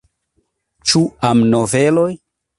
Ĉu 0.93 1.03
amnoveloj? 1.31 2.11